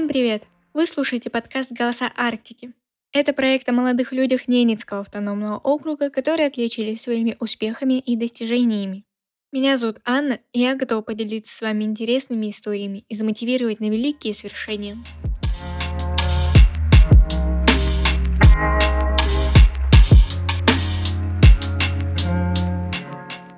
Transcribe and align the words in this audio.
Всем 0.00 0.08
привет! 0.08 0.44
Вы 0.72 0.86
слушаете 0.86 1.28
подкаст 1.28 1.72
«Голоса 1.72 2.10
Арктики». 2.16 2.72
Это 3.12 3.34
проект 3.34 3.68
о 3.68 3.72
молодых 3.72 4.12
людях 4.12 4.48
Ненецкого 4.48 5.00
автономного 5.00 5.58
округа, 5.58 6.08
которые 6.08 6.46
отличились 6.46 7.02
своими 7.02 7.36
успехами 7.38 7.98
и 7.98 8.16
достижениями. 8.16 9.04
Меня 9.52 9.76
зовут 9.76 10.00
Анна, 10.06 10.38
и 10.54 10.60
я 10.60 10.74
готова 10.74 11.02
поделиться 11.02 11.54
с 11.54 11.60
вами 11.60 11.84
интересными 11.84 12.48
историями 12.48 13.04
и 13.10 13.14
замотивировать 13.14 13.80
на 13.80 13.90
великие 13.90 14.32
свершения. 14.32 14.96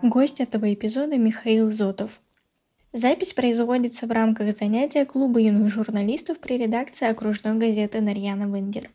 Гость 0.03 0.41
этого 0.41 0.75
эпизода 0.75 1.17
Михаил 1.19 1.73
Зотов. 1.73 2.19
Запись 2.95 3.33
производится 3.33 4.07
в 4.07 4.11
рамках 4.11 4.55
занятия 4.55 5.07
Клуба 5.07 5.41
юных 5.41 5.73
журналистов 5.73 6.39
при 6.39 6.59
редакции 6.59 7.09
окружной 7.09 7.55
газеты 7.55 8.03
«Нарьяна 8.03 8.55
Вендер». 8.55 8.91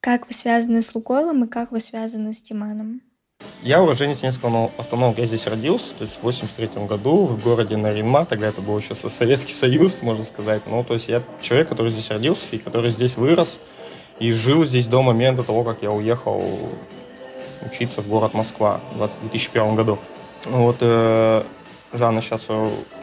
Как 0.00 0.28
вы 0.28 0.34
связаны 0.34 0.80
с 0.80 0.94
Лукойлом 0.94 1.44
и 1.44 1.48
как 1.48 1.72
вы 1.72 1.80
связаны 1.80 2.32
с 2.32 2.40
Тиманом? 2.40 3.00
Я 3.64 3.82
уроженец 3.82 4.22
Ненецкого 4.22 4.70
автономного, 4.78 5.20
я 5.20 5.26
здесь 5.26 5.48
родился, 5.48 5.94
то 5.96 6.04
есть 6.04 6.18
в 6.18 6.22
83 6.22 6.86
году 6.86 7.26
в 7.26 7.42
городе 7.42 7.76
Наринма, 7.76 8.24
тогда 8.24 8.46
это 8.46 8.60
был 8.60 8.78
еще 8.78 8.94
Советский 8.94 9.52
Союз, 9.52 10.00
можно 10.02 10.24
сказать. 10.24 10.62
Ну, 10.68 10.84
то 10.84 10.94
есть 10.94 11.08
я 11.08 11.22
человек, 11.42 11.70
который 11.70 11.90
здесь 11.90 12.08
родился 12.10 12.44
и 12.52 12.58
который 12.58 12.92
здесь 12.92 13.16
вырос 13.16 13.58
и 14.20 14.30
жил 14.30 14.64
здесь 14.64 14.86
до 14.86 15.02
момента 15.02 15.42
того, 15.42 15.64
как 15.64 15.82
я 15.82 15.90
уехал 15.90 16.44
учиться 17.66 18.00
в 18.00 18.06
город 18.06 18.32
Москва 18.32 18.80
в 18.92 18.98
2001 18.98 19.74
году. 19.74 19.98
Ну 20.46 20.62
вот 20.62 20.76
э, 20.80 21.42
Жанна 21.92 22.22
сейчас 22.22 22.46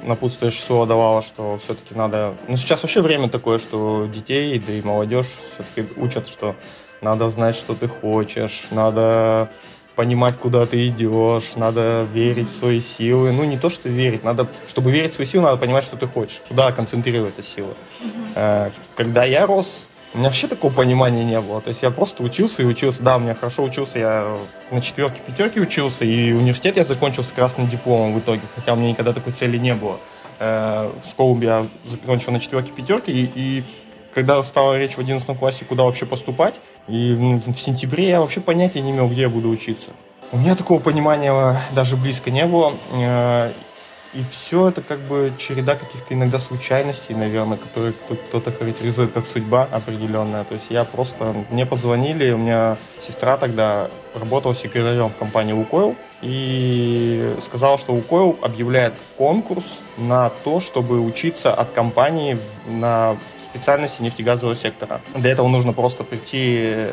напутствующее 0.04 0.66
слово 0.66 0.88
давала, 0.88 1.22
что 1.22 1.60
все-таки 1.64 1.94
надо... 1.94 2.36
Ну, 2.48 2.56
сейчас 2.58 2.84
вообще 2.84 3.02
время 3.02 3.30
такое, 3.30 3.60
что 3.60 4.06
детей, 4.06 4.58
да 4.66 4.74
и 4.74 4.82
молодежь 4.82 5.28
все-таки 5.54 6.00
учат, 6.00 6.28
что 6.28 6.56
надо 7.02 7.30
знать, 7.30 7.56
что 7.56 7.76
ты 7.76 7.88
хочешь, 7.88 8.68
надо 8.72 9.50
понимать, 9.96 10.38
куда 10.38 10.66
ты 10.66 10.88
идешь, 10.88 11.56
надо 11.56 12.06
верить 12.14 12.50
в 12.50 12.56
свои 12.56 12.80
силы. 12.80 13.32
Ну, 13.32 13.44
не 13.44 13.58
то, 13.58 13.70
что 13.70 13.90
верить, 13.90 14.24
надо, 14.24 14.48
чтобы 14.70 14.92
верить 14.92 15.12
в 15.12 15.16
свои 15.16 15.28
силы, 15.28 15.44
надо 15.44 15.58
понимать, 15.58 15.84
что 15.84 15.98
ты 15.98 16.08
хочешь. 16.08 16.40
Куда 16.48 16.72
концентрировать 16.72 17.34
эти 17.38 17.46
силы. 17.46 17.74
Mm-hmm. 18.36 18.72
Когда 18.96 19.26
я 19.26 19.48
рос, 19.48 19.88
у 20.14 20.18
меня 20.18 20.30
вообще 20.30 20.48
такого 20.48 20.72
понимания 20.72 21.24
не 21.24 21.40
было. 21.42 21.62
То 21.62 21.70
есть 21.70 21.84
я 21.84 21.92
просто 21.92 22.24
учился 22.24 22.62
и 22.62 22.66
учился. 22.66 23.04
Да, 23.04 23.18
у 23.18 23.20
меня 23.20 23.36
хорошо 23.36 23.64
учился, 23.64 24.00
я 24.00 24.38
на 24.72 24.82
четверке, 24.82 25.20
пятерке 25.26 25.60
учился, 25.60 26.06
и 26.06 26.32
университет 26.32 26.78
я 26.78 26.84
закончил 26.84 27.24
с 27.24 27.32
красным 27.32 27.68
дипломом 27.70 28.14
в 28.14 28.20
итоге, 28.20 28.42
хотя 28.56 28.74
у 28.74 28.76
меня 28.76 28.90
никогда 28.90 29.14
такой 29.14 29.34
цели 29.34 29.58
не 29.58 29.76
было. 29.76 29.98
Э, 30.40 30.90
школу 31.08 31.40
я 31.42 31.66
закончил 31.86 32.32
на 32.32 32.40
четверке, 32.40 32.72
пятерке, 32.72 33.12
и, 33.12 33.32
и 33.36 33.64
когда 34.14 34.42
стала 34.44 34.78
речь 34.78 34.94
в 34.94 35.00
11 35.00 35.38
классе, 35.38 35.66
куда 35.66 35.84
вообще 35.84 36.06
поступать, 36.06 36.56
и 36.88 37.14
в, 37.14 37.52
в 37.54 37.60
сентябре 37.60 38.10
я 38.10 38.22
вообще 38.22 38.40
понятия 38.40 38.82
не 38.82 38.92
имел, 38.92 39.08
где 39.08 39.22
я 39.24 39.30
буду 39.30 39.50
учиться. 39.50 39.92
У 40.32 40.38
меня 40.38 40.56
такого 40.56 40.80
понимания 40.80 41.56
даже 41.74 41.96
близко 41.96 42.32
не 42.32 42.46
было. 42.46 42.74
И 44.14 44.24
все 44.30 44.70
это 44.70 44.82
как 44.82 45.00
бы 45.00 45.34
череда 45.38 45.76
каких-то 45.76 46.14
иногда 46.14 46.40
случайностей, 46.40 47.14
наверное, 47.14 47.58
которые 47.58 47.94
кто-то 47.94 48.52
характеризует 48.52 49.12
как 49.12 49.26
судьба 49.26 49.68
определенная. 49.70 50.44
То 50.44 50.56
есть 50.56 50.68
я 50.70 50.86
просто... 50.86 51.36
Мне 51.52 51.66
позвонили, 51.66 52.32
у 52.32 52.38
меня 52.38 52.78
сестра 53.00 53.38
тогда 53.38 53.90
работала 54.16 54.56
секретарем 54.56 55.10
в 55.10 55.16
компании 55.16 55.54
«Лукойл» 55.54 55.96
и 56.22 57.36
сказала, 57.44 57.78
что 57.78 57.94
«Лукойл» 57.94 58.40
объявляет 58.42 58.94
конкурс 59.18 59.66
на 59.98 60.30
то, 60.44 60.60
чтобы 60.60 61.02
учиться 61.02 61.54
от 61.54 61.72
компании 61.72 62.38
на 62.68 63.16
специальности 63.44 64.02
нефтегазового 64.02 64.56
сектора. 64.56 65.02
Для 65.16 65.32
этого 65.32 65.48
нужно 65.48 65.74
просто 65.74 66.04
прийти 66.04 66.92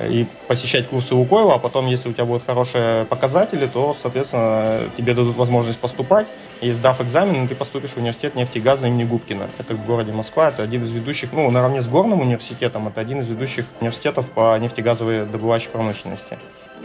и 0.00 0.26
посещать 0.48 0.88
курсы 0.88 1.14
Лукойла, 1.14 1.54
а 1.54 1.58
потом, 1.58 1.86
если 1.86 2.08
у 2.08 2.12
тебя 2.12 2.24
будут 2.24 2.44
хорошие 2.44 3.04
показатели, 3.06 3.66
то, 3.66 3.96
соответственно, 4.00 4.80
тебе 4.96 5.14
дадут 5.14 5.36
возможность 5.36 5.78
поступать, 5.78 6.26
и 6.60 6.72
сдав 6.72 7.00
экзамен, 7.00 7.48
ты 7.48 7.54
поступишь 7.54 7.90
в 7.90 7.96
университет 7.98 8.34
нефти 8.34 8.58
и 8.58 8.60
газа 8.60 8.86
имени 8.86 9.04
Губкина. 9.04 9.48
Это 9.58 9.74
в 9.74 9.86
городе 9.86 10.12
Москва, 10.12 10.48
это 10.48 10.62
один 10.62 10.84
из 10.84 10.92
ведущих, 10.92 11.32
ну, 11.32 11.50
наравне 11.50 11.82
с 11.82 11.88
Горным 11.88 12.20
университетом, 12.20 12.88
это 12.88 13.00
один 13.00 13.20
из 13.20 13.28
ведущих 13.28 13.66
университетов 13.80 14.28
по 14.30 14.58
нефтегазовой 14.58 15.26
добывающей 15.26 15.70
промышленности. 15.70 16.38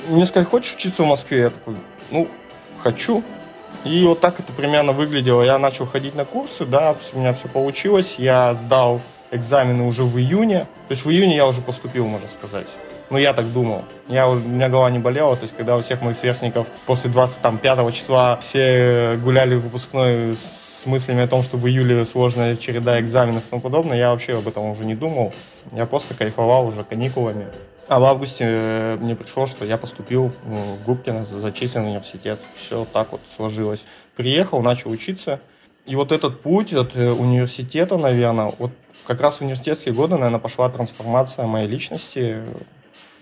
Мне 0.09 0.25
сказали, 0.25 0.49
хочешь 0.49 0.75
учиться 0.75 1.03
в 1.03 1.07
Москве? 1.07 1.39
Я 1.39 1.49
такой, 1.49 1.75
ну, 2.09 2.27
хочу. 2.81 3.23
И 3.83 4.05
вот 4.05 4.19
так 4.19 4.39
это 4.39 4.51
примерно 4.53 4.91
выглядело. 4.91 5.41
Я 5.41 5.57
начал 5.57 5.85
ходить 5.85 6.15
на 6.15 6.25
курсы, 6.25 6.65
да, 6.65 6.95
у 7.13 7.19
меня 7.19 7.33
все 7.33 7.47
получилось. 7.47 8.15
Я 8.17 8.53
сдал 8.55 9.01
экзамены 9.31 9.83
уже 9.83 10.03
в 10.03 10.17
июне. 10.17 10.67
То 10.87 10.91
есть 10.91 11.05
в 11.05 11.09
июне 11.09 11.35
я 11.35 11.47
уже 11.47 11.61
поступил, 11.61 12.05
можно 12.05 12.27
сказать. 12.27 12.67
Ну, 13.11 13.17
я 13.17 13.33
так 13.33 13.51
думал. 13.51 13.83
Я, 14.07 14.29
у 14.29 14.35
меня 14.35 14.69
голова 14.69 14.89
не 14.89 14.99
болела, 14.99 15.35
то 15.35 15.43
есть, 15.43 15.53
когда 15.55 15.75
у 15.75 15.81
всех 15.81 16.01
моих 16.01 16.15
сверстников 16.15 16.65
после 16.85 17.09
25 17.09 17.93
числа 17.93 18.37
все 18.37 19.19
гуляли 19.21 19.55
в 19.55 19.63
выпускной 19.63 20.33
с 20.37 20.85
мыслями 20.85 21.21
о 21.21 21.27
том, 21.27 21.43
что 21.43 21.57
в 21.57 21.67
июле 21.67 22.05
сложная 22.05 22.55
череда 22.55 23.01
экзаменов 23.01 23.45
и 23.45 23.49
тому 23.49 23.61
подобное, 23.61 23.97
я 23.97 24.11
вообще 24.11 24.37
об 24.37 24.47
этом 24.47 24.63
уже 24.63 24.85
не 24.85 24.95
думал. 24.95 25.33
Я 25.73 25.85
просто 25.87 26.13
кайфовал 26.13 26.67
уже 26.67 26.85
каникулами. 26.85 27.47
А 27.89 27.99
в 27.99 28.05
августе 28.05 28.45
э, 28.47 28.97
мне 29.01 29.17
пришло, 29.17 29.45
что 29.45 29.65
я 29.65 29.75
поступил 29.75 30.31
в 30.45 30.85
Губкино, 30.85 31.25
зачислен 31.25 31.83
в 31.83 31.87
университет. 31.87 32.39
Все 32.55 32.85
так 32.85 33.11
вот 33.11 33.19
сложилось. 33.35 33.83
Приехал, 34.15 34.61
начал 34.61 34.89
учиться. 34.89 35.41
И 35.85 35.97
вот 35.97 36.13
этот 36.13 36.39
путь 36.39 36.73
от 36.73 36.95
э, 36.95 37.11
университета, 37.11 37.97
наверное, 37.97 38.51
вот 38.57 38.71
как 39.05 39.19
раз 39.19 39.39
в 39.39 39.41
университетские 39.41 39.93
годы, 39.93 40.13
наверное, 40.13 40.39
пошла 40.39 40.69
трансформация 40.69 41.45
моей 41.45 41.67
личности 41.67 42.41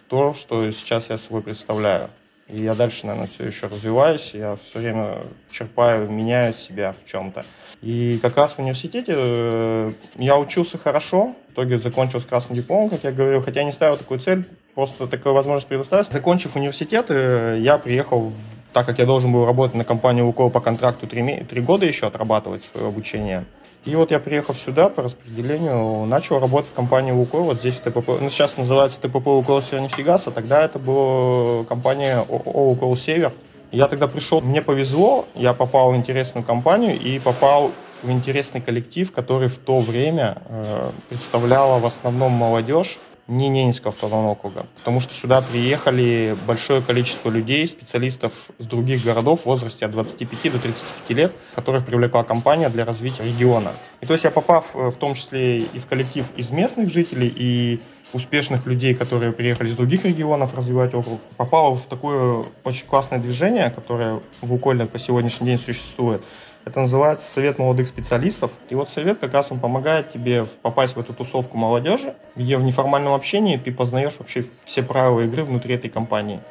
то, 0.10 0.34
что 0.34 0.70
сейчас 0.72 1.10
я 1.10 1.18
собой 1.18 1.42
представляю. 1.42 2.10
И 2.50 2.64
я 2.64 2.74
дальше, 2.74 3.06
наверное, 3.06 3.30
все 3.30 3.46
еще 3.46 3.68
развиваюсь, 3.68 4.32
я 4.34 4.56
все 4.56 4.80
время 4.80 5.22
черпаю, 5.52 6.10
меняю 6.10 6.56
себя 6.56 6.94
в 6.94 7.08
чем-то. 7.08 7.46
И 7.84 8.18
как 8.22 8.36
раз 8.38 8.54
в 8.54 8.60
университете 8.60 9.14
э, 9.16 9.92
я 10.16 10.38
учился 10.38 10.80
хорошо, 10.80 11.36
в 11.50 11.54
итоге 11.54 11.78
закончил 11.78 12.20
с 12.20 12.26
красным 12.26 12.58
дипломом, 12.58 12.90
как 12.90 13.04
я 13.04 13.12
говорил, 13.12 13.44
хотя 13.44 13.60
я 13.60 13.66
не 13.68 13.72
ставил 13.72 13.98
такую 13.98 14.20
цель, 14.20 14.46
просто 14.74 15.06
такая 15.06 15.32
возможность 15.32 15.68
предоставилась. 15.68 16.12
Закончив 16.12 16.56
университет, 16.56 17.06
э, 17.10 17.58
я 17.60 17.78
приехал, 17.78 18.34
так 18.74 18.88
как 18.88 18.98
я 18.98 19.06
должен 19.06 19.32
был 19.32 19.46
работать 19.46 19.76
на 19.76 19.84
компанию 19.84 20.26
«Лукойл» 20.26 20.50
по 20.50 20.60
контракту 20.60 21.06
три, 21.06 21.44
три 21.44 21.62
года 21.62 21.86
еще 21.86 22.08
отрабатывать 22.08 22.64
свое 22.64 22.88
обучение, 22.88 23.46
и 23.86 23.96
вот 23.96 24.12
я 24.12 24.20
приехал 24.20 24.54
сюда 24.54 24.90
по 24.90 25.04
распределению, 25.04 26.06
начал 26.06 26.40
работать 26.40 26.70
в 26.70 26.74
компании 26.74 27.12
«Лукойл», 27.12 27.44
вот 27.44 27.58
здесь 27.58 27.76
ТПП, 27.76 28.20
ну, 28.20 28.30
сейчас 28.30 28.58
называется 28.58 29.00
ТПП 29.00 29.28
«Лукойл 29.28 29.62
Севернефтегаз», 29.62 30.28
а 30.28 30.32
тогда 30.32 30.62
это 30.64 30.80
была 30.80 31.64
компания 31.64 32.20
ООО 32.30 32.70
«Лукойл 32.70 32.96
Север». 32.98 33.32
Я 33.72 33.88
тогда 33.88 34.08
пришел, 34.08 34.42
мне 34.42 34.62
повезло, 34.62 35.26
я 35.36 35.54
попал 35.54 35.92
в 35.92 35.96
интересную 35.96 36.44
компанию 36.44 37.00
и 37.00 37.20
попал 37.20 37.72
в 38.02 38.10
интересный 38.10 38.62
коллектив, 38.62 39.12
который 39.12 39.48
в 39.48 39.58
то 39.58 39.80
время 39.80 40.42
э, 40.48 40.90
представляла 41.10 41.80
в 41.80 41.86
основном 41.86 42.32
молодежь, 42.32 42.98
не 43.30 43.48
Ненецкого 43.48 43.94
автономного 43.94 44.32
округа, 44.32 44.66
потому 44.78 45.00
что 45.00 45.14
сюда 45.14 45.42
приехали 45.42 46.36
большое 46.48 46.82
количество 46.82 47.30
людей, 47.30 47.68
специалистов 47.68 48.34
с 48.58 48.66
других 48.66 49.06
городов 49.06 49.42
в 49.42 49.46
возрасте 49.46 49.86
от 49.86 49.92
25 49.92 50.52
до 50.52 50.60
35 50.60 51.18
лет, 51.18 51.32
которых 51.56 51.86
привлекла 51.86 52.24
компания 52.24 52.70
для 52.70 52.86
развития 52.86 53.24
региона. 53.24 53.72
И 54.02 54.06
то 54.06 54.14
есть 54.14 54.26
я 54.26 54.32
попав 54.32 54.66
э, 54.74 54.90
в 54.90 54.96
том 54.96 55.14
числе 55.14 55.60
и 55.60 55.80
в 55.80 55.86
коллектив 55.86 56.26
из 56.36 56.50
местных 56.50 56.92
жителей, 56.92 57.32
и 57.34 57.80
успешных 58.14 58.66
людей, 58.66 58.96
которые 58.96 59.32
приехали 59.32 59.70
из 59.70 59.76
других 59.76 60.06
регионов 60.06 60.56
развивать 60.56 60.94
округ, 60.94 61.20
попал 61.38 61.76
в 61.76 61.86
такое 61.86 62.44
очень 62.64 62.88
классное 62.88 63.20
движение, 63.20 63.70
которое 63.70 64.20
в 64.42 64.54
Уколе 64.54 64.86
по 64.86 64.98
сегодняшний 64.98 65.48
день 65.48 65.60
существует. 65.60 66.24
Это 66.70 66.82
называется 66.82 67.30
Совет 67.32 67.58
молодых 67.58 67.88
специалистов. 67.88 68.52
И 68.70 68.76
вот 68.76 68.90
совет 68.90 69.18
как 69.18 69.34
раз 69.34 69.52
он 69.52 69.60
помогает 69.60 70.12
тебе 70.12 70.46
попасть 70.62 70.96
в 70.96 71.00
эту 71.00 71.16
тусовку 71.16 71.58
молодежи, 71.58 72.14
где 72.36 72.58
в 72.58 72.64
неформальном 72.64 73.16
общении 73.16 73.58
ты 73.58 73.72
познаешь 73.72 74.18
вообще 74.20 74.46
все 74.66 74.84
правила 74.84 75.22
игры 75.22 75.44
внутри 75.44 75.74
этой 75.74 75.90
компании. 75.90 76.42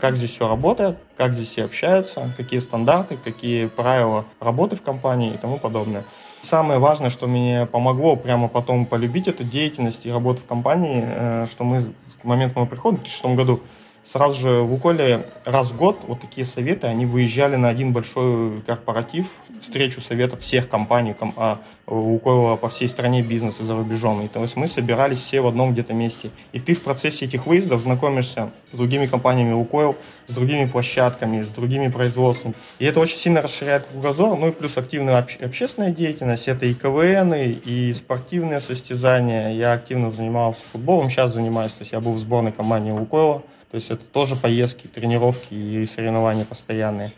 Как 0.00 0.16
здесь 0.16 0.30
все 0.30 0.48
работает, 0.48 0.98
как 1.16 1.32
здесь 1.32 1.50
все 1.50 1.64
общаются, 1.64 2.34
какие 2.36 2.58
стандарты, 2.58 3.16
какие 3.16 3.66
правила 3.66 4.24
работы 4.40 4.74
в 4.74 4.82
компании 4.82 5.34
и 5.34 5.36
тому 5.36 5.58
подобное. 5.60 6.04
Самое 6.40 6.80
важное, 6.80 7.10
что 7.10 7.28
мне 7.28 7.66
помогло 7.66 8.16
прямо 8.16 8.48
потом 8.48 8.84
полюбить 8.84 9.28
эту 9.28 9.44
деятельность 9.44 10.06
и 10.06 10.10
работу 10.10 10.40
в 10.40 10.46
компании, 10.46 11.04
э, 11.06 11.46
что 11.52 11.62
мы 11.62 11.92
в 12.20 12.26
момент 12.26 12.56
моего 12.56 12.68
прихода 12.68 12.96
в 12.96 13.02
2006 13.02 13.36
году 13.36 13.60
сразу 14.08 14.40
же 14.40 14.62
в 14.62 14.72
Уколе 14.72 15.26
раз 15.44 15.70
в 15.70 15.76
год 15.76 15.98
вот 16.06 16.20
такие 16.20 16.46
советы, 16.46 16.86
они 16.86 17.04
выезжали 17.04 17.56
на 17.56 17.68
один 17.68 17.92
большой 17.92 18.62
корпоратив, 18.62 19.32
встречу 19.60 20.00
советов 20.00 20.40
всех 20.40 20.68
компаний 20.68 21.12
ком, 21.12 21.34
а, 21.36 21.58
Укола 21.86 22.56
по 22.56 22.68
всей 22.68 22.88
стране 22.88 23.22
бизнеса 23.22 23.64
за 23.64 23.74
рубежом. 23.74 24.22
И 24.22 24.28
то 24.28 24.40
есть 24.42 24.56
мы 24.56 24.68
собирались 24.68 25.18
все 25.18 25.40
в 25.40 25.46
одном 25.46 25.72
где-то 25.72 25.92
месте. 25.92 26.30
И 26.52 26.60
ты 26.60 26.74
в 26.74 26.82
процессе 26.82 27.26
этих 27.26 27.46
выездов 27.46 27.82
знакомишься 27.82 28.50
с 28.72 28.76
другими 28.76 29.06
компаниями 29.06 29.52
Укойл, 29.52 29.96
с 30.26 30.32
другими 30.32 30.66
площадками, 30.66 31.42
с 31.42 31.48
другими 31.48 31.88
производствами. 31.88 32.54
И 32.78 32.86
это 32.86 33.00
очень 33.00 33.18
сильно 33.18 33.42
расширяет 33.42 33.84
кругозор. 33.84 34.38
Ну 34.38 34.48
и 34.48 34.52
плюс 34.52 34.78
активная 34.78 35.18
обще- 35.18 35.44
общественная 35.44 35.90
деятельность. 35.90 36.48
Это 36.48 36.64
и 36.64 36.72
КВН, 36.72 37.34
и 37.34 37.92
спортивные 37.94 38.60
состязания. 38.60 39.52
Я 39.52 39.72
активно 39.72 40.10
занимался 40.10 40.62
футболом, 40.72 41.10
сейчас 41.10 41.34
занимаюсь. 41.34 41.72
То 41.72 41.82
есть 41.82 41.92
я 41.92 42.00
был 42.00 42.12
в 42.12 42.18
сборной 42.18 42.52
команде 42.52 42.92
Лукойла. 42.92 43.42
То 43.70 43.74
есть 43.74 43.90
это 43.90 44.04
тоже 44.04 44.34
поездки, 44.36 44.86
тренировки 44.86 45.54
и 45.54 45.84
соревнования 45.86 46.44
постоянные. 46.44 47.12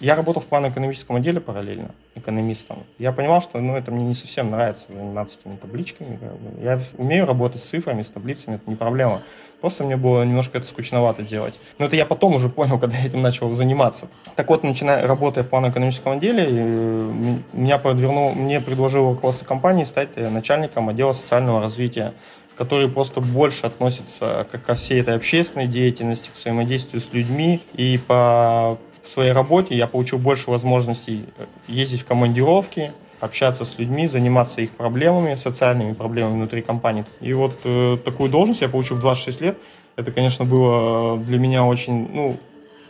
Я 0.00 0.16
работал 0.16 0.42
в 0.42 0.46
планово-экономическом 0.46 1.16
отделе 1.16 1.40
параллельно, 1.40 1.90
экономистом. 2.16 2.84
Я 2.98 3.12
понимал, 3.12 3.40
что 3.40 3.60
ну, 3.60 3.76
это 3.76 3.92
мне 3.92 4.04
не 4.04 4.14
совсем 4.14 4.50
нравится 4.50 4.92
заниматься 4.92 5.38
этими 5.38 5.56
табличками. 5.56 6.18
Я 6.60 6.80
умею 6.98 7.26
работать 7.26 7.62
с 7.62 7.66
цифрами, 7.66 8.02
с 8.02 8.08
таблицами, 8.08 8.56
это 8.56 8.68
не 8.68 8.74
проблема. 8.74 9.22
Просто 9.60 9.84
мне 9.84 9.96
было 9.96 10.24
немножко 10.24 10.58
это 10.58 10.66
скучновато 10.66 11.22
делать. 11.22 11.54
Но 11.78 11.86
это 11.86 11.94
я 11.94 12.04
потом 12.04 12.34
уже 12.34 12.48
понял, 12.48 12.78
когда 12.80 12.96
я 12.96 13.06
этим 13.06 13.22
начал 13.22 13.52
заниматься. 13.52 14.08
Так 14.34 14.48
вот, 14.48 14.64
начиная, 14.64 15.06
работая 15.06 15.44
в 15.44 15.48
планово-экономическом 15.48 16.12
отделе, 16.12 16.46
э, 16.48 17.12
меня 17.52 17.78
подвернул, 17.78 18.34
мне 18.34 18.60
предложил 18.60 19.10
руководство 19.10 19.44
компании 19.44 19.84
стать 19.84 20.08
э, 20.16 20.28
начальником 20.28 20.88
отдела 20.88 21.12
социального 21.12 21.60
развития 21.60 22.12
который 22.56 22.88
просто 22.88 23.20
больше 23.20 23.66
относится 23.66 24.46
ко 24.64 24.74
всей 24.74 25.00
этой 25.00 25.16
общественной 25.16 25.66
деятельности, 25.66 26.30
к 26.30 26.38
взаимодействию 26.38 27.00
с 27.00 27.12
людьми. 27.12 27.60
И 27.74 27.98
по 28.06 28.78
своей 29.08 29.32
работе 29.32 29.76
я 29.76 29.86
получил 29.86 30.18
больше 30.18 30.50
возможностей 30.50 31.24
э, 31.38 31.44
ездить 31.68 32.02
в 32.02 32.06
командировки, 32.06 32.92
общаться 33.20 33.64
с 33.64 33.78
людьми, 33.78 34.08
заниматься 34.08 34.60
их 34.60 34.70
проблемами, 34.70 35.36
социальными 35.36 35.92
проблемами 35.92 36.34
внутри 36.34 36.62
компании. 36.62 37.04
И 37.20 37.32
вот 37.32 37.58
э, 37.64 37.96
такую 38.04 38.30
должность 38.30 38.62
я 38.62 38.68
получил 38.68 38.96
в 38.96 39.00
26 39.00 39.40
лет. 39.40 39.58
Это, 39.96 40.10
конечно, 40.10 40.44
было 40.44 41.18
для 41.18 41.38
меня 41.38 41.64
очень, 41.64 42.08
ну, 42.12 42.36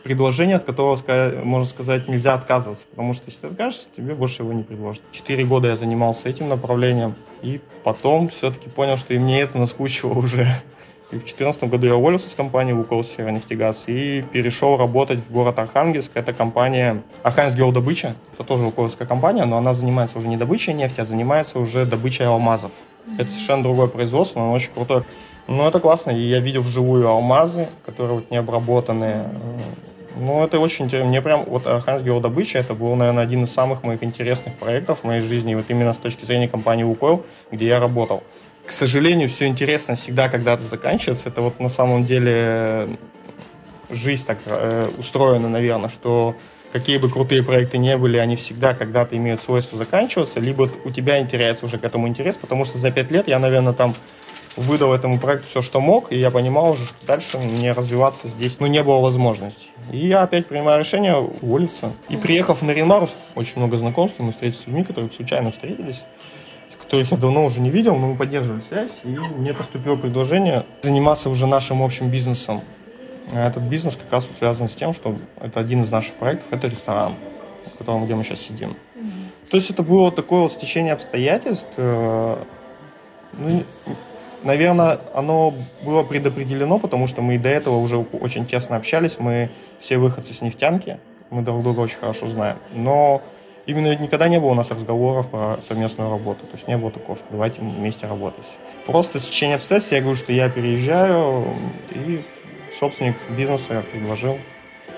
предложение, 0.03 0.57
от 0.57 0.65
которого, 0.65 0.97
можно 1.43 1.65
сказать, 1.65 2.07
нельзя 2.07 2.33
отказываться. 2.33 2.85
Потому 2.89 3.13
что 3.13 3.25
если 3.27 3.41
ты 3.41 3.47
откажешься, 3.47 3.87
тебе 3.95 4.13
больше 4.13 4.43
его 4.43 4.53
не 4.53 4.63
предложат. 4.63 5.01
Четыре 5.11 5.45
года 5.45 5.69
я 5.69 5.75
занимался 5.75 6.29
этим 6.29 6.49
направлением. 6.49 7.15
И 7.41 7.61
потом 7.83 8.29
все-таки 8.29 8.69
понял, 8.69 8.97
что 8.97 9.13
и 9.13 9.19
мне 9.19 9.41
это 9.41 9.57
наскучило 9.57 10.13
уже. 10.13 10.45
И 11.11 11.15
в 11.15 11.19
2014 11.19 11.65
году 11.65 11.85
я 11.85 11.95
уволился 11.95 12.27
с 12.27 12.33
компании 12.33 12.73
«Лукойл 12.73 13.03
Северонефтегаз» 13.03 13.83
и 13.87 14.23
перешел 14.33 14.77
работать 14.77 15.19
в 15.19 15.31
город 15.31 15.59
Архангельск. 15.59 16.11
Это 16.15 16.33
компания 16.33 17.03
Архангельск 17.21 17.57
Геодобыча. 17.57 18.15
Это 18.33 18.43
тоже 18.43 18.63
лукойлская 18.63 19.07
компания, 19.07 19.45
но 19.45 19.57
она 19.57 19.75
занимается 19.75 20.17
уже 20.17 20.27
не 20.27 20.37
добычей 20.37 20.73
нефти, 20.73 21.01
а 21.01 21.05
занимается 21.05 21.59
уже 21.59 21.85
добычей 21.85 22.25
алмазов. 22.25 22.71
Это 23.19 23.29
совершенно 23.29 23.63
другое 23.63 23.87
производство, 23.87 24.39
но 24.39 24.53
очень 24.53 24.73
крутое. 24.73 25.03
Ну, 25.47 25.67
это 25.67 25.79
классно. 25.79 26.11
И 26.11 26.21
я 26.21 26.39
видел 26.39 26.61
вживую 26.61 27.07
алмазы, 27.07 27.67
которые 27.85 28.15
вот 28.15 28.31
не 28.31 28.37
обработанные. 28.37 29.25
Ну, 30.15 30.43
это 30.43 30.59
очень 30.59 30.85
интересно. 30.85 31.09
Мне 31.09 31.21
прям 31.21 31.43
вот 31.45 31.65
Архангельск 31.65 32.05
геодобыча, 32.05 32.59
это 32.59 32.73
был, 32.73 32.95
наверное, 32.95 33.23
один 33.23 33.43
из 33.43 33.51
самых 33.51 33.83
моих 33.83 34.03
интересных 34.03 34.55
проектов 34.55 34.99
в 34.99 35.03
моей 35.05 35.21
жизни, 35.21 35.55
вот 35.55 35.65
именно 35.69 35.93
с 35.93 35.97
точки 35.97 36.23
зрения 36.25 36.47
компании 36.47 36.83
«Лукойл», 36.83 37.25
где 37.51 37.67
я 37.67 37.79
работал. 37.79 38.23
К 38.65 38.71
сожалению, 38.71 39.27
все 39.27 39.47
интересно 39.47 39.95
всегда 39.95 40.29
когда-то 40.29 40.63
заканчивается. 40.63 41.29
Это 41.29 41.41
вот 41.41 41.59
на 41.59 41.69
самом 41.69 42.05
деле 42.05 42.89
жизнь 43.89 44.25
так 44.25 44.39
э, 44.45 44.89
устроена, 44.97 45.49
наверное, 45.49 45.89
что 45.89 46.35
какие 46.71 46.97
бы 46.97 47.09
крутые 47.09 47.43
проекты 47.43 47.77
не 47.77 47.95
были, 47.97 48.17
они 48.17 48.35
всегда 48.35 48.73
когда-то 48.73 49.15
имеют 49.15 49.41
свойство 49.41 49.77
заканчиваться, 49.77 50.39
либо 50.39 50.69
у 50.85 50.89
тебя 50.89 51.23
теряется 51.25 51.65
уже 51.65 51.77
к 51.77 51.83
этому 51.83 52.07
интерес, 52.07 52.37
потому 52.37 52.65
что 52.65 52.79
за 52.79 52.89
пять 52.91 53.11
лет 53.11 53.27
я, 53.27 53.37
наверное, 53.37 53.73
там 53.73 53.93
выдал 54.55 54.93
этому 54.93 55.19
проекту 55.19 55.47
все, 55.49 55.61
что 55.61 55.81
мог, 55.81 56.11
и 56.11 56.17
я 56.17 56.31
понимал 56.31 56.71
уже, 56.71 56.85
что 56.85 56.95
дальше 57.05 57.37
мне 57.37 57.71
развиваться 57.71 58.27
здесь 58.27 58.57
ну, 58.59 58.67
не 58.67 58.83
было 58.83 58.99
возможности. 58.99 59.67
И 59.91 59.97
я 59.97 60.23
опять 60.23 60.47
принимаю 60.47 60.79
решение 60.79 61.15
уволиться. 61.15 61.91
И 62.09 62.17
приехав 62.17 62.61
на 62.61 62.71
Ренмару, 62.71 63.09
очень 63.35 63.57
много 63.57 63.77
знакомств, 63.77 64.19
мы 64.19 64.31
встретились 64.31 64.63
с 64.63 64.67
людьми, 64.67 64.83
которые 64.83 65.11
случайно 65.11 65.51
встретились, 65.51 66.03
которых 66.93 67.11
я 67.11 67.17
давно 67.17 67.45
уже 67.45 67.59
не 67.59 67.71
видел, 67.71 67.95
но 67.95 68.09
мы 68.09 68.15
поддерживали 68.15 68.61
связь, 68.61 68.91
и 69.03 69.07
мне 69.07 69.53
поступило 69.55 69.95
предложение 69.95 70.63
заниматься 70.83 71.29
уже 71.31 71.47
нашим 71.47 71.81
общим 71.81 72.09
бизнесом. 72.09 72.61
А 73.33 73.47
этот 73.47 73.63
бизнес 73.63 73.95
как 73.95 74.11
раз 74.11 74.27
связан 74.37 74.69
с 74.69 74.75
тем, 74.75 74.93
что 74.93 75.15
это 75.41 75.59
один 75.59 75.81
из 75.81 75.89
наших 75.89 76.13
проектов, 76.13 76.45
это 76.51 76.67
ресторан, 76.67 77.15
в 77.65 77.77
котором, 77.79 78.05
где 78.05 78.13
мы 78.13 78.23
сейчас 78.23 78.41
сидим. 78.41 78.75
Mm-hmm. 78.95 79.49
То 79.49 79.57
есть 79.57 79.71
это 79.71 79.81
было 79.81 80.11
такое 80.11 80.41
вот 80.41 80.51
стечение 80.51 80.93
обстоятельств, 80.93 81.69
э, 81.77 82.37
ну, 83.39 83.63
Наверное, 84.43 84.99
оно 85.13 85.53
было 85.83 86.03
предопределено, 86.03 86.77
потому 86.79 87.07
что 87.07 87.21
мы 87.21 87.35
и 87.35 87.37
до 87.37 87.49
этого 87.49 87.77
уже 87.77 87.97
очень 87.97 88.45
тесно 88.45 88.75
общались. 88.75 89.17
Мы 89.19 89.49
все 89.79 89.97
выходцы 89.97 90.33
с 90.33 90.41
нефтянки, 90.41 90.99
мы 91.29 91.41
друг 91.41 91.63
друга 91.63 91.79
очень 91.81 91.97
хорошо 91.97 92.27
знаем. 92.27 92.57
Но 92.73 93.21
именно 93.65 93.95
никогда 93.95 94.27
не 94.27 94.39
было 94.39 94.49
у 94.49 94.55
нас 94.55 94.69
разговоров 94.69 95.29
про 95.29 95.59
совместную 95.61 96.09
работу. 96.09 96.45
То 96.45 96.55
есть 96.57 96.67
не 96.67 96.77
было 96.77 96.91
такого, 96.91 97.17
что 97.17 97.25
давайте 97.31 97.61
вместе 97.61 98.05
работать. 98.05 98.45
Просто 98.85 99.19
с 99.19 99.23
течением 99.23 99.57
обстоятельств 99.57 99.93
я 99.93 100.01
говорю, 100.01 100.17
что 100.17 100.33
я 100.33 100.49
переезжаю, 100.49 101.45
и 101.91 102.21
собственник 102.77 103.15
бизнеса 103.29 103.83
предложил 103.91 104.37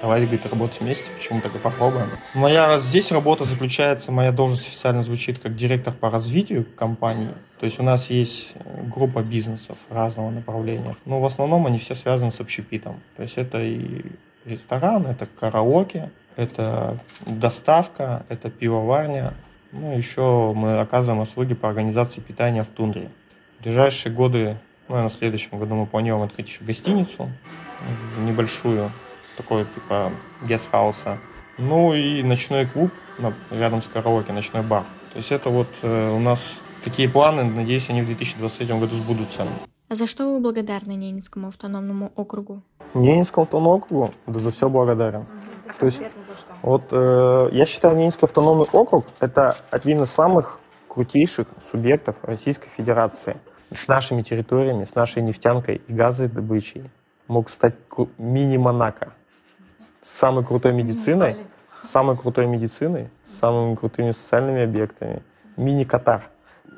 Давай, 0.02 0.22
говорит, 0.22 0.46
работать 0.46 0.82
вместе, 0.82 1.10
почему 1.12 1.42
так 1.42 1.56
и 1.56 1.58
попробуем. 1.58 2.08
Моя 2.34 2.80
здесь 2.80 3.12
работа 3.12 3.44
заключается, 3.44 4.12
моя 4.12 4.32
должность 4.32 4.68
официально 4.68 5.04
звучит 5.04 5.40
как 5.40 5.56
директор 5.56 5.94
по 5.94 6.10
развитию 6.10 6.66
компании. 6.76 7.30
То 7.60 7.66
есть 7.66 7.80
у 7.80 7.84
нас 7.84 8.10
есть 8.10 8.54
э, 8.56 8.84
группа 8.84 9.24
бизнесов 9.24 9.78
разного 9.90 10.30
направления. 10.30 10.96
Но 11.06 11.22
в 11.22 11.26
основном 11.26 11.66
они 11.66 11.78
все 11.78 11.96
связаны 11.96 12.32
с 12.32 12.40
общепитом. 12.40 13.02
То 13.16 13.24
есть 13.24 13.38
это 13.38 13.62
и 13.62 14.06
ресторан, 14.46 15.08
это 15.08 15.26
караоке, 15.26 16.12
это 16.36 17.00
доставка, 17.26 18.26
это 18.30 18.50
пивоварня. 18.50 19.34
Ну, 19.72 19.96
еще 19.96 20.54
мы 20.56 20.80
оказываем 20.80 21.22
услуги 21.22 21.54
по 21.54 21.68
организации 21.68 22.22
питания 22.22 22.64
в 22.64 22.68
тундре. 22.68 23.10
В 23.60 23.64
ближайшие 23.64 24.14
годы, 24.14 24.58
ну, 24.88 25.02
на 25.02 25.10
следующем 25.10 25.58
году 25.58 25.76
мы 25.76 25.86
планируем 25.86 26.24
открыть 26.24 26.48
еще 26.48 26.64
гостиницу 26.64 27.30
небольшую, 28.20 28.92
такой 29.38 29.66
типа 29.66 30.12
гестхауса. 30.44 31.18
Ну 31.58 31.94
и 31.94 32.22
ночной 32.24 32.66
клуб 32.66 32.92
рядом 33.52 33.82
с 33.82 33.88
караоке, 33.88 34.34
ночной 34.34 34.64
бар. 34.64 34.84
То 35.14 35.20
есть 35.20 35.32
это 35.32 35.50
вот 35.50 35.68
э, 35.84 36.12
у 36.12 36.20
нас 36.20 36.58
такие 36.84 37.08
планы, 37.08 37.44
надеюсь, 37.44 37.90
они 37.90 38.02
в 38.02 38.08
2023 38.08 38.68
году 38.78 38.96
сбудутся. 38.96 39.46
А 39.88 39.96
за 39.96 40.08
что 40.08 40.34
вы 40.34 40.40
благодарны 40.40 40.96
Ненецкому 40.96 41.50
автономному 41.50 42.12
округу? 42.16 42.64
Ненецкому 42.94 43.44
автономному 43.44 43.76
округу? 43.78 44.10
Да 44.28 44.40
за 44.40 44.52
все 44.52 44.68
благодарен. 44.68 45.26
То 45.80 45.86
есть, 45.86 46.02
вот 46.62 46.84
э, 46.92 47.50
я 47.52 47.66
считаю, 47.66 47.96
Ненецкий 47.96 48.26
автономный 48.26 48.66
округ– 48.72 49.06
это 49.20 49.56
один 49.72 50.04
из 50.04 50.10
самых 50.10 50.60
крутейших 50.90 51.48
субъектов 51.62 52.18
Российской 52.24 52.70
Федерации. 52.70 53.38
С 53.72 53.88
нашими 53.88 54.22
территориями, 54.22 54.86
с 54.86 54.96
нашей 54.96 55.22
нефтянкой 55.22 55.82
и 55.88 55.94
газодобычей 55.94 56.90
мог 57.28 57.50
стать 57.50 57.76
мини-Монако 58.18 59.14
с 60.06 60.20
самой 60.20 60.46
крутой 60.46 60.72
медициной, 60.72 61.36
с 61.82 61.90
самой 61.90 62.16
крутой 62.16 62.46
медициной, 62.46 63.10
с 63.24 63.40
самыми 63.40 63.76
крутыми 63.76 64.12
социальными 64.12 64.64
объектами. 64.64 65.24
Мини-Катар. 65.58 66.30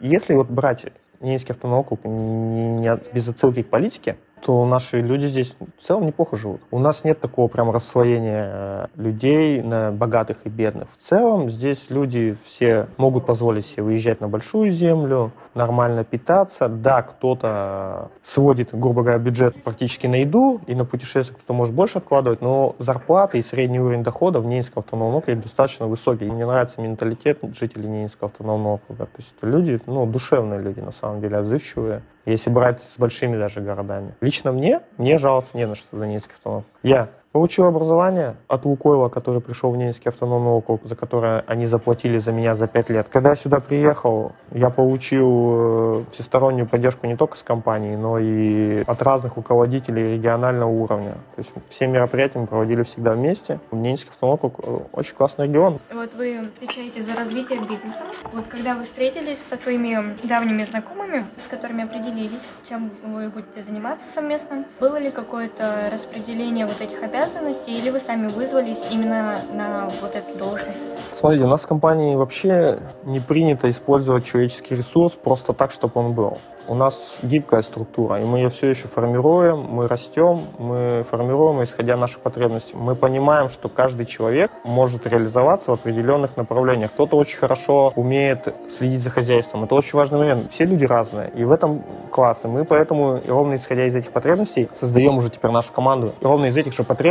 Если 0.02 0.34
вот 0.34 0.50
брать 0.50 0.86
Ненецкий 1.20 1.54
автономный 1.54 1.82
округ 1.82 2.06
не, 2.06 2.80
не, 2.80 3.00
без 3.14 3.28
отсылки 3.28 3.64
к 3.64 3.70
политике, 3.70 4.18
то 4.42 4.66
наши 4.66 5.02
люди 5.02 5.26
здесь 5.26 5.56
в 5.78 5.84
целом 5.84 6.06
неплохо 6.06 6.38
живут. 6.38 6.62
У 6.72 6.80
нас 6.80 7.04
нет 7.04 7.20
такого 7.20 7.48
прям 7.48 7.72
расслоения 7.72 8.50
э, 8.52 8.88
людей 8.96 9.62
на 9.62 9.92
богатых 9.92 10.38
и 10.46 10.50
бедных. 10.50 10.90
В 10.92 10.98
целом 10.98 11.50
здесь 11.50 11.90
люди 11.90 12.38
все 12.44 12.88
могут 12.98 13.26
позволить 13.26 13.66
себе 13.66 13.84
выезжать 13.84 14.22
на 14.22 14.28
большую 14.28 14.72
землю, 14.72 15.32
нормально 15.54 16.04
питаться. 16.04 16.68
Да, 16.70 17.02
кто-то 17.02 18.10
сводит, 18.24 18.70
грубо 18.72 19.02
говоря, 19.02 19.18
бюджет 19.18 19.62
практически 19.64 20.08
на 20.08 20.16
еду 20.16 20.62
и 20.68 20.76
на 20.76 20.86
путешествия 20.86 21.36
кто-то 21.36 21.54
может 21.54 21.74
больше 21.74 21.98
откладывать, 21.98 22.42
но 22.42 22.76
зарплаты 22.80 23.40
и 23.40 23.42
средний 23.42 23.80
уровень 23.80 24.04
дохода 24.04 24.40
в 24.40 24.46
Ненецком 24.46 24.82
автономном 24.82 25.16
округе 25.18 25.42
достаточно 25.42 25.88
высокий. 25.88 26.26
И 26.26 26.32
мне 26.32 26.46
нравится 26.46 26.82
менталитет 26.82 27.40
жителей 27.58 27.88
Ненецкого 27.88 28.30
автономного 28.30 28.76
округа. 28.76 29.06
То 29.06 29.12
есть 29.18 29.34
это 29.38 29.48
люди, 29.48 29.80
ну, 29.86 30.06
душевные 30.06 30.62
люди, 30.62 30.80
на 30.80 30.92
самом 30.92 31.22
деле, 31.22 31.38
отзывчивые 31.38 32.04
если 32.32 32.50
брать 32.50 32.84
с 32.84 32.98
большими 32.98 33.38
даже 33.38 33.62
городами. 33.62 34.14
Лично 34.22 34.52
мне, 34.52 34.82
мне 34.98 35.18
жаловаться 35.18 35.56
не 35.56 35.66
на 35.66 35.76
что 35.76 35.88
за 35.92 36.00
Донецкий 36.02 36.34
автономный. 36.36 36.66
Я 36.84 37.10
Получил 37.32 37.66
образование 37.66 38.36
от 38.48 38.66
Лукойла, 38.66 39.10
который 39.10 39.42
пришел 39.42 39.72
в 39.72 39.78
Ненецкий 39.78 40.10
автономный 40.10 40.52
округ, 40.52 40.82
за 40.86 40.96
которое 40.96 41.44
они 41.46 41.68
заплатили 41.68 42.20
за 42.20 42.32
меня 42.32 42.56
за 42.56 42.68
пять 42.68 42.90
лет. 42.90 43.08
Когда 43.12 43.30
я 43.30 43.36
сюда 43.36 43.60
приехал, 43.60 44.32
я 44.52 44.70
получил 44.70 46.00
э, 46.00 46.04
всестороннюю 46.12 46.68
поддержку 46.68 47.06
не 47.06 47.16
только 47.16 47.38
с 47.38 47.44
компанией, 47.44 47.96
но 47.96 48.18
и 48.18 48.84
от 48.88 49.02
разных 49.02 49.36
руководителей 49.36 50.14
регионального 50.14 50.70
уровня. 50.70 51.12
То 51.36 51.40
есть 51.40 51.52
все 51.70 51.88
мероприятия 51.88 52.40
мы 52.40 52.48
проводили 52.48 52.84
всегда 52.84 53.12
вместе. 53.12 53.60
Ненецкий 53.72 54.10
автономный 54.10 54.36
округ 54.36 54.60
э, 54.64 54.80
очень 54.94 55.16
классный 55.16 55.48
регион. 55.48 55.80
Вот 55.92 56.14
вы 56.16 56.40
отвечаете 56.40 57.04
за 57.04 57.14
развитие 57.14 57.60
бизнеса. 57.60 58.04
Вот 58.32 58.48
когда 58.48 58.74
вы 58.74 58.86
встретились 58.86 59.40
со 59.44 59.58
своими 59.58 60.16
давними 60.26 60.64
знакомыми, 60.64 61.26
с 61.38 61.48
которыми 61.48 61.84
определились, 61.84 62.48
чем 62.68 62.90
вы 63.04 63.30
будете 63.30 63.62
заниматься 63.62 64.10
совместно, 64.10 64.66
было 64.80 64.98
ли 64.98 65.12
какое-то 65.12 65.90
распределение 65.92 66.66
вот 66.66 66.82
этих 66.82 67.04
обязанностей, 67.18 67.78
или 67.78 67.90
вы 67.90 68.00
сами 68.00 68.28
вызвались 68.28 68.86
именно 68.92 69.40
на 69.52 69.90
вот 70.02 70.16
эту 70.16 70.38
должность? 70.38 70.84
Смотрите, 71.16 71.46
у 71.46 71.48
нас 71.48 71.62
в 71.62 71.68
компании 71.68 72.16
вообще 72.16 72.80
не 73.06 73.20
принято 73.20 73.70
использовать 73.70 74.26
человеческий 74.26 74.76
ресурс 74.76 75.14
просто 75.14 75.54
так, 75.54 75.72
чтобы 75.72 75.94
он 75.96 76.14
был. 76.14 76.38
У 76.70 76.76
нас 76.76 77.16
гибкая 77.24 77.62
структура, 77.62 78.20
и 78.20 78.26
мы 78.26 78.40
ее 78.40 78.50
все 78.50 78.68
еще 78.68 78.90
формируем, 78.90 79.62
мы 79.70 79.88
растем, 79.88 80.42
мы 80.60 81.06
формируем, 81.10 81.64
исходя 81.64 81.96
наших 81.96 82.20
потребностей. 82.20 82.76
Мы 82.76 82.94
понимаем, 82.94 83.48
что 83.48 83.70
каждый 83.70 84.06
человек 84.06 84.52
может 84.66 85.08
реализоваться 85.08 85.72
в 85.72 85.76
определенных 85.76 86.36
направлениях. 86.36 86.92
Кто-то 86.92 87.16
очень 87.16 87.38
хорошо 87.38 87.94
умеет 87.96 88.54
следить 88.70 89.02
за 89.02 89.10
хозяйством. 89.10 89.64
Это 89.64 89.76
очень 89.76 89.98
важный 89.98 90.20
момент. 90.20 90.52
Все 90.52 90.66
люди 90.66 90.84
разные, 90.84 91.30
и 91.30 91.46
в 91.46 91.54
этом 91.54 91.84
классно. 92.12 92.50
Мы 92.50 92.66
поэтому, 92.66 93.22
ровно 93.26 93.56
исходя 93.56 93.86
из 93.86 93.96
этих 93.96 94.12
потребностей, 94.12 94.70
создаем 94.74 95.18
уже 95.18 95.30
теперь 95.30 95.52
нашу 95.52 95.72
команду. 95.72 96.14
И 96.20 96.26
ровно 96.26 96.48
из 96.48 96.58
этих 96.58 96.74
же 96.74 96.84
потребностей 96.84 97.07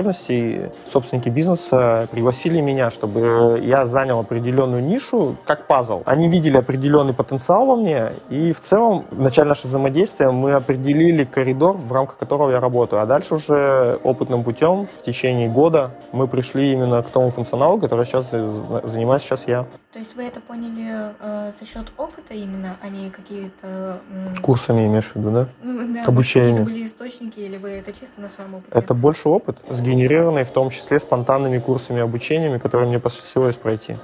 собственники 0.90 1.28
бизнеса 1.28 2.08
пригласили 2.10 2.60
меня, 2.60 2.90
чтобы 2.90 3.60
я 3.62 3.86
занял 3.86 4.20
определенную 4.20 4.82
нишу, 4.82 5.36
как 5.44 5.66
пазл. 5.66 6.02
Они 6.06 6.28
видели 6.28 6.56
определенный 6.56 7.14
потенциал 7.14 7.66
во 7.66 7.76
мне, 7.76 8.10
и 8.30 8.52
в 8.52 8.60
целом 8.60 9.04
вначале 9.10 9.48
наше 9.48 9.66
взаимодействие 9.66 10.30
мы 10.30 10.52
определили 10.52 11.24
коридор, 11.24 11.76
в 11.76 11.92
рамках 11.92 12.18
которого 12.18 12.50
я 12.50 12.60
работаю. 12.60 13.02
А 13.02 13.06
дальше 13.06 13.34
уже 13.34 13.98
опытным 14.02 14.44
путем 14.44 14.86
в 14.98 15.02
течение 15.02 15.48
года 15.48 15.90
мы 16.12 16.26
пришли 16.26 16.72
именно 16.72 17.02
к 17.02 17.08
тому 17.08 17.30
функционалу, 17.30 17.78
который 17.78 18.04
сейчас 18.06 18.30
занимаюсь 18.30 19.22
сейчас 19.22 19.46
я. 19.48 19.66
То 19.92 20.00
есть 20.00 20.14
вы 20.14 20.24
это 20.24 20.40
поняли 20.40 21.14
э, 21.20 21.50
за 21.58 21.64
счет 21.64 21.86
опыта 21.96 22.34
именно, 22.34 22.76
а 22.82 22.88
не 22.88 23.08
какие-то... 23.10 24.00
Э, 24.10 24.34
Курсами 24.42 24.86
имеешь 24.86 25.06
в 25.06 25.16
виду, 25.16 25.30
да? 25.30 25.48
Ну, 25.62 25.94
да 25.94 26.04
Обучение. 26.04 26.64
были 26.64 26.84
источники 26.84 27.40
или 27.40 27.56
вы 27.56 27.70
это 27.70 27.92
чисто 27.92 28.20
на 28.20 28.28
своем 28.28 28.56
опыте? 28.56 28.70
Это 28.72 28.92
больше 28.92 29.28
опыт, 29.28 29.56
сгенерированный 29.86 30.44
в 30.44 30.50
том 30.50 30.70
числе 30.70 30.98
спонтанными 30.98 31.58
курсами 31.58 32.00
обучениями, 32.00 32.58
которые 32.58 32.88
мне 32.88 32.98
посчастливилось 32.98 33.56
пройти. 33.56 33.96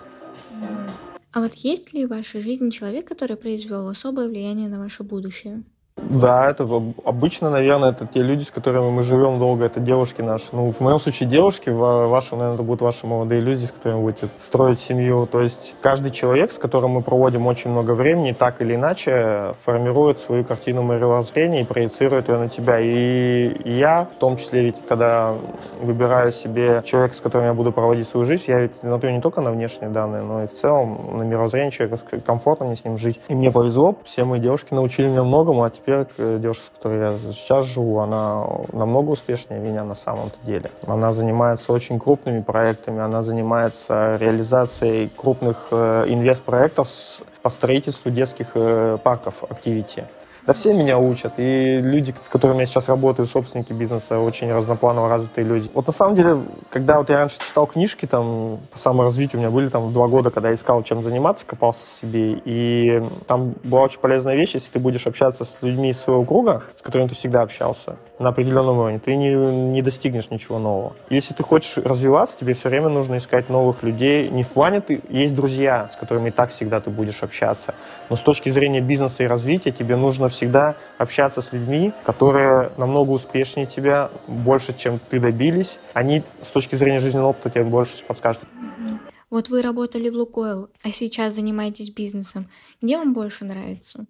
А 1.33 1.41
вот 1.41 1.55
есть 1.55 1.93
ли 1.93 2.07
в 2.07 2.11
вашей 2.11 2.41
жизни 2.41 2.71
человек, 2.71 3.09
который 3.09 3.37
произвел 3.37 3.89
особое 3.89 4.29
влияние 4.29 4.69
на 4.69 4.79
ваше 4.79 5.03
будущее? 5.03 5.63
Да, 6.11 6.51
это 6.51 6.67
обычно, 7.05 7.51
наверное, 7.51 7.91
это 7.91 8.07
те 8.07 8.23
люди, 8.23 8.43
с 8.43 8.51
которыми 8.51 8.91
мы 8.91 9.03
живем 9.03 9.39
долго, 9.39 9.65
это 9.65 9.81
девушки 9.81 10.21
наши. 10.21 10.47
Ну, 10.53 10.73
в 10.73 10.81
моем 10.81 10.99
случае 10.99 11.29
девушки, 11.29 11.71
в 11.71 12.09
вашем, 12.09 12.39
наверное, 12.39 12.57
это 12.57 12.63
будут 12.65 12.83
ваши 12.83 13.07
молодые 13.07 13.41
люди, 13.41 13.65
с 13.65 13.73
которыми 13.73 14.01
будете 14.01 14.29
строить 14.39 14.81
семью. 14.81 15.27
То 15.31 15.41
есть 15.41 15.75
каждый 15.81 16.11
человек, 16.11 16.53
с 16.53 16.59
которым 16.59 16.93
мы 16.93 17.03
проводим 17.03 17.47
очень 17.47 17.71
много 17.71 17.93
времени, 17.93 18.33
так 18.33 18.61
или 18.61 18.75
иначе 18.75 19.55
формирует 19.65 20.21
свою 20.21 20.45
картину 20.45 20.83
мировоззрения 20.83 21.63
и 21.63 21.65
проецирует 21.65 22.29
ее 22.29 22.39
на 22.39 22.49
тебя. 22.49 22.79
И 22.81 23.57
я, 23.65 24.09
в 24.13 24.19
том 24.19 24.37
числе, 24.37 24.65
ведь 24.65 24.77
когда 24.89 25.35
выбираю 25.81 26.33
себе 26.33 26.83
человека, 26.85 27.17
с 27.17 27.21
которым 27.21 27.47
я 27.47 27.55
буду 27.55 27.73
проводить 27.73 28.09
свою 28.09 28.27
жизнь, 28.27 28.45
я 28.49 28.61
ведь 28.61 28.77
смотрю 28.77 29.11
не 29.11 29.21
только 29.21 29.41
на 29.41 29.53
внешние 29.53 29.91
данные, 29.91 30.23
но 30.23 30.43
и 30.43 30.47
в 30.47 30.53
целом 30.53 31.19
на 31.19 31.23
мировоззрение 31.23 31.71
человека, 31.71 31.99
комфортно 32.27 32.67
мне 32.67 32.77
с 32.77 32.85
ним 32.85 32.99
жить. 32.99 33.21
И 33.29 33.35
мне 33.35 33.51
повезло, 33.51 33.95
все 34.05 34.25
мои 34.25 34.41
девушки 34.41 34.75
научили 34.75 35.07
меня 35.07 35.23
многому, 35.23 35.63
а 35.63 35.71
теперь 35.71 35.92
э, 36.19 36.39
девушка, 36.41 36.65
с 36.65 36.71
которой 36.77 36.99
я 37.01 37.33
сейчас 37.33 37.67
живу, 37.67 37.99
она 38.01 38.45
намного 38.73 39.11
успешнее 39.11 39.61
меня 39.61 39.85
на 39.85 39.95
самом-то 39.95 40.37
деле. 40.45 40.71
Она 40.87 41.13
занимается 41.13 41.73
очень 41.73 41.99
крупными 41.99 42.43
проектами, 42.43 43.01
она 43.01 43.23
занимается 43.23 44.17
реализацией 44.21 45.11
крупных 45.17 45.69
э, 45.71 46.05
инвест-проектов 46.09 46.89
по 47.43 47.51
строительству 47.51 48.11
детских 48.11 48.53
э, 48.55 48.99
парков, 49.03 49.45
активити. 49.49 50.05
Да 50.47 50.53
все 50.55 50.75
меня 50.75 50.99
учат. 50.99 51.35
И 51.37 51.81
люди, 51.81 52.15
с 52.25 52.29
которыми 52.29 52.61
я 52.61 52.67
сейчас 52.67 52.89
работаю, 52.89 53.29
собственники 53.29 53.73
бизнеса, 53.73 54.19
очень 54.19 54.53
разнопланово 54.53 55.09
развитые 55.09 55.47
люди. 55.47 55.71
Вот 55.73 55.87
на 55.87 55.93
самом 55.93 56.17
деле, 56.17 56.39
когда 56.69 56.99
вот 56.99 57.11
я 57.11 57.19
раньше 57.19 57.39
читал 57.39 57.67
книжки 57.67 58.07
там 58.07 58.59
по 58.73 58.79
саморазвитию, 58.79 59.39
у 59.39 59.43
меня 59.43 59.51
были 59.51 59.69
там 59.69 59.93
два 59.93 60.09
года, 60.09 60.31
когда 60.31 60.49
я 60.49 60.57
искал, 60.57 60.83
чем 60.83 61.03
заниматься, 61.03 61.47
копался 61.47 61.85
в 61.87 61.89
себе. 61.89 62.41
И 62.45 63.03
там 63.27 63.55
была 63.63 63.83
очень 63.83 64.01
полезная 64.01 64.35
вещь, 64.35 64.55
если 64.55 64.73
ты 64.73 64.79
будешь 64.81 65.07
общаться 65.07 65.45
с 65.45 65.59
людьми 65.63 65.91
из 65.91 66.01
своего 66.01 66.25
круга, 66.25 66.65
с 66.77 66.83
которыми 66.83 67.09
ты 67.09 67.15
всегда 67.15 67.43
общался, 67.43 67.97
на 68.23 68.31
определенном 68.31 68.79
уровне, 68.79 68.99
ты 68.99 69.17
не, 69.17 69.35
не 69.35 69.83
достигнешь 69.83 70.31
ничего 70.31 70.59
нового. 70.59 70.95
Если 71.11 71.35
ты 71.35 71.43
хочешь 71.43 71.77
развиваться, 71.77 72.37
тебе 72.39 72.55
все 72.55 72.69
время 72.69 72.89
нужно 72.89 73.19
искать 73.19 73.49
новых 73.49 73.83
людей. 73.83 74.29
Не 74.29 74.45
в 74.45 74.49
плане 74.49 74.81
ты 74.81 75.01
есть 75.09 75.35
друзья, 75.35 75.91
с 75.93 75.97
которыми 75.97 76.29
и 76.29 76.31
так 76.31 76.51
всегда 76.51 76.81
ты 76.81 76.91
будешь 76.91 77.23
общаться, 77.23 77.75
но 78.09 78.17
с 78.17 78.21
точки 78.21 78.49
зрения 78.51 78.81
бизнеса 78.81 79.25
и 79.25 79.27
развития 79.27 79.73
тебе 79.73 79.97
нужно 79.97 80.29
всегда 80.29 80.77
общаться 80.99 81.43
с 81.43 81.53
людьми, 81.53 81.93
которые 82.05 82.71
намного 82.77 83.11
успешнее 83.11 83.67
тебя, 83.67 84.11
больше, 84.29 84.77
чем 84.77 84.99
ты 85.11 85.21
добились. 85.21 85.79
Они 85.95 86.23
с 86.43 86.49
точки 86.49 86.77
зрения 86.77 87.01
жизненного 87.01 87.31
опыта 87.31 87.51
тебе 87.51 87.65
больше 87.65 87.93
подскажут. 88.07 88.43
Вот 89.31 89.49
вы 89.49 89.63
работали 89.63 90.11
в 90.11 90.15
Лукойл, 90.15 90.69
а 90.83 90.91
сейчас 90.91 91.35
занимаетесь 91.35 91.91
бизнесом. 91.91 92.51
Где 92.83 92.99
вам 92.99 93.15
больше 93.15 93.47
нравится? 93.47 94.05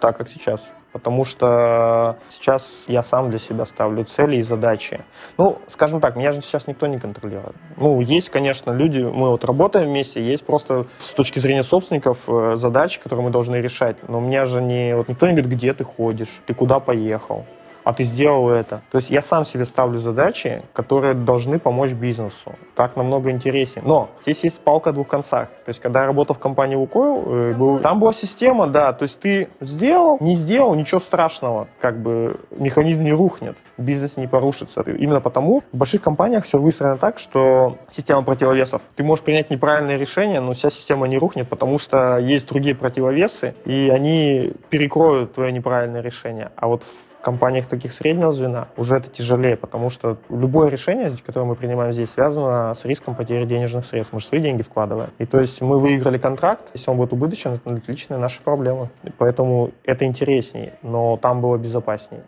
Так, 0.00 0.16
как 0.16 0.28
сейчас 0.28 0.62
потому 0.92 1.24
что 1.24 2.16
сейчас 2.30 2.82
я 2.86 3.02
сам 3.02 3.30
для 3.30 3.38
себя 3.38 3.66
ставлю 3.66 4.04
цели 4.04 4.36
и 4.36 4.42
задачи. 4.42 5.00
Ну, 5.38 5.58
скажем 5.68 6.00
так, 6.00 6.16
меня 6.16 6.32
же 6.32 6.40
сейчас 6.40 6.66
никто 6.66 6.86
не 6.86 6.98
контролирует. 6.98 7.54
Ну, 7.76 8.00
есть, 8.00 8.28
конечно, 8.30 8.72
люди, 8.72 9.00
мы 9.00 9.30
вот 9.30 9.44
работаем 9.44 9.88
вместе, 9.88 10.22
есть 10.22 10.44
просто 10.44 10.86
с 10.98 11.12
точки 11.12 11.38
зрения 11.38 11.62
собственников 11.62 12.18
э, 12.28 12.56
задачи, 12.56 13.00
которые 13.00 13.24
мы 13.24 13.30
должны 13.30 13.56
решать. 13.56 13.96
Но 14.08 14.20
меня 14.20 14.44
же 14.44 14.60
не, 14.60 14.96
вот 14.96 15.08
никто 15.08 15.26
не 15.26 15.32
говорит, 15.32 15.50
где 15.50 15.72
ты 15.74 15.84
ходишь, 15.84 16.40
ты 16.46 16.54
куда 16.54 16.80
поехал 16.80 17.44
а 17.84 17.92
ты 17.92 18.04
сделал 18.04 18.50
это. 18.50 18.82
То 18.90 18.98
есть 18.98 19.10
я 19.10 19.22
сам 19.22 19.44
себе 19.44 19.64
ставлю 19.64 19.98
задачи, 20.00 20.62
которые 20.72 21.14
должны 21.14 21.58
помочь 21.58 21.92
бизнесу. 21.92 22.54
Так 22.74 22.96
намного 22.96 23.30
интереснее. 23.30 23.82
Но 23.86 24.08
здесь 24.20 24.44
есть 24.44 24.60
палка 24.60 24.90
о 24.90 24.92
двух 24.92 25.08
концах. 25.08 25.48
То 25.64 25.68
есть 25.68 25.80
когда 25.80 26.00
я 26.00 26.06
работал 26.06 26.36
в 26.36 26.38
компании 26.38 26.76
Лукойл, 26.76 27.24
э, 27.26 27.54
был, 27.54 27.78
там 27.78 28.00
была 28.00 28.12
система, 28.12 28.66
да, 28.66 28.92
то 28.92 29.04
есть 29.04 29.20
ты 29.20 29.48
сделал, 29.60 30.18
не 30.20 30.34
сделал, 30.34 30.74
ничего 30.74 31.00
страшного, 31.00 31.68
как 31.80 32.00
бы 32.00 32.38
механизм 32.50 33.02
не 33.02 33.12
рухнет, 33.12 33.56
бизнес 33.78 34.16
не 34.16 34.26
порушится. 34.26 34.82
Именно 34.82 35.20
потому 35.20 35.62
в 35.72 35.76
больших 35.76 36.02
компаниях 36.02 36.44
все 36.44 36.58
выстроено 36.58 36.96
так, 36.96 37.18
что 37.18 37.76
система 37.90 38.22
противовесов. 38.22 38.82
Ты 38.96 39.04
можешь 39.04 39.24
принять 39.24 39.50
неправильное 39.50 39.96
решение, 39.96 40.40
но 40.40 40.52
вся 40.52 40.70
система 40.70 41.06
не 41.08 41.18
рухнет, 41.18 41.48
потому 41.48 41.78
что 41.78 42.18
есть 42.18 42.48
другие 42.48 42.74
противовесы, 42.74 43.54
и 43.64 43.90
они 43.92 44.52
перекроют 44.70 45.34
твое 45.34 45.52
неправильное 45.52 46.00
решение. 46.00 46.50
А 46.56 46.66
вот 46.66 46.82
в 46.82 47.09
компаниях 47.20 47.68
таких 47.68 47.92
среднего 47.92 48.32
звена 48.32 48.68
уже 48.76 48.96
это 48.96 49.08
тяжелее, 49.10 49.56
потому 49.56 49.90
что 49.90 50.18
любое 50.28 50.68
решение, 50.68 51.12
которое 51.24 51.46
мы 51.46 51.54
принимаем 51.54 51.92
здесь, 51.92 52.10
связано 52.10 52.74
с 52.74 52.84
риском 52.84 53.14
потери 53.14 53.44
денежных 53.44 53.86
средств. 53.86 54.12
Мы 54.12 54.20
же 54.20 54.26
свои 54.26 54.40
деньги 54.40 54.62
вкладываем. 54.62 55.10
И 55.18 55.26
то 55.26 55.40
есть 55.40 55.60
мы 55.60 55.78
выиграли 55.78 56.18
контракт, 56.18 56.70
если 56.74 56.90
он 56.90 56.96
будет 56.96 57.12
убыточен, 57.12 57.52
это 57.54 57.72
отличные 57.72 58.18
наши 58.18 58.42
проблемы. 58.42 58.88
И 59.04 59.10
поэтому 59.10 59.72
это 59.84 60.04
интереснее, 60.04 60.74
но 60.82 61.16
там 61.16 61.40
было 61.40 61.56
безопаснее. 61.56 62.22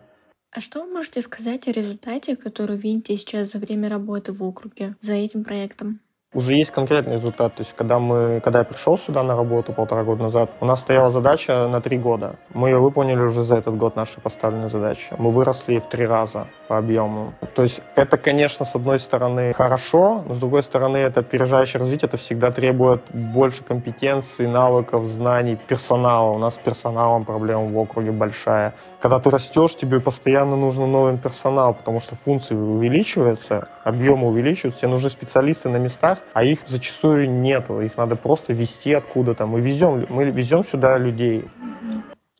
А 0.54 0.60
что 0.60 0.82
вы 0.82 0.92
можете 0.92 1.22
сказать 1.22 1.66
о 1.66 1.72
результате, 1.72 2.36
который 2.36 2.76
видите 2.76 3.16
сейчас 3.16 3.52
за 3.52 3.58
время 3.58 3.88
работы 3.88 4.32
в 4.32 4.42
округе, 4.42 4.96
за 5.00 5.14
этим 5.14 5.44
проектом? 5.44 6.00
Уже 6.34 6.54
есть 6.54 6.70
конкретный 6.70 7.14
результат. 7.14 7.54
То 7.54 7.60
есть, 7.60 7.74
когда, 7.76 7.98
мы, 7.98 8.40
когда 8.42 8.60
я 8.60 8.64
пришел 8.64 8.98
сюда 8.98 9.22
на 9.22 9.36
работу 9.36 9.72
полтора 9.72 10.02
года 10.02 10.22
назад, 10.22 10.50
у 10.60 10.64
нас 10.64 10.80
стояла 10.80 11.10
задача 11.10 11.68
на 11.68 11.80
три 11.80 11.98
года. 11.98 12.36
Мы 12.54 12.70
ее 12.70 12.78
выполнили 12.78 13.20
уже 13.20 13.42
за 13.42 13.56
этот 13.56 13.76
год, 13.76 13.96
наши 13.96 14.20
поставленные 14.20 14.68
задачи. 14.68 15.14
Мы 15.18 15.30
выросли 15.30 15.78
в 15.78 15.86
три 15.86 16.06
раза 16.06 16.46
по 16.68 16.78
объему. 16.78 17.34
То 17.54 17.62
есть, 17.62 17.82
это, 17.96 18.16
конечно, 18.16 18.64
с 18.64 18.74
одной 18.74 18.98
стороны 18.98 19.52
хорошо, 19.52 20.24
но 20.26 20.34
с 20.34 20.38
другой 20.38 20.62
стороны, 20.62 20.96
это 20.96 21.20
опережающее 21.20 21.80
развитие, 21.80 22.08
это 22.08 22.16
всегда 22.16 22.50
требует 22.50 23.02
больше 23.10 23.62
компетенций, 23.62 24.46
навыков, 24.46 25.04
знаний, 25.06 25.56
персонала. 25.56 26.30
У 26.30 26.38
нас 26.38 26.54
с 26.54 26.58
персоналом 26.58 27.24
проблема 27.24 27.66
в 27.66 27.78
округе 27.78 28.10
большая. 28.10 28.72
Когда 29.00 29.18
ты 29.18 29.30
растешь, 29.30 29.74
тебе 29.74 30.00
постоянно 30.00 30.56
нужен 30.56 30.90
новый 30.90 31.18
персонал, 31.18 31.74
потому 31.74 32.00
что 32.00 32.14
функции 32.14 32.54
увеличиваются, 32.54 33.68
объемы 33.82 34.28
увеличиваются, 34.28 34.82
тебе 34.82 34.92
нужны 34.92 35.10
специалисты 35.10 35.68
на 35.68 35.78
местах, 35.78 36.18
а 36.32 36.44
их 36.44 36.60
зачастую 36.66 37.30
нету, 37.30 37.80
их 37.80 37.96
надо 37.96 38.16
просто 38.16 38.52
везти 38.52 38.92
откуда-то. 38.92 39.46
Мы 39.46 39.60
везем, 39.60 40.06
мы 40.08 40.24
везем 40.30 40.64
сюда 40.64 40.98
людей. 40.98 41.44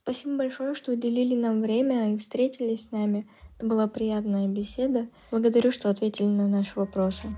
Спасибо 0.02 0.36
большое, 0.36 0.74
что 0.74 0.92
уделили 0.92 1.36
нам 1.36 1.62
время 1.62 2.12
и 2.12 2.18
встретились 2.18 2.86
с 2.86 2.90
нами. 2.90 3.28
Это 3.58 3.66
была 3.66 3.86
приятная 3.86 4.48
беседа. 4.48 5.06
Благодарю, 5.30 5.70
что 5.70 5.90
ответили 5.90 6.26
на 6.26 6.48
наши 6.48 6.72
вопросы. 6.74 7.28